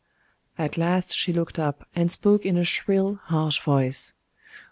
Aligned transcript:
At 0.57 0.77
last 0.79 1.15
she 1.15 1.31
looked 1.31 1.59
up, 1.59 1.87
and 1.95 2.09
spoke 2.11 2.43
in 2.43 2.57
a 2.57 2.63
shrill, 2.65 3.19
harsh 3.25 3.59
voice. 3.61 4.13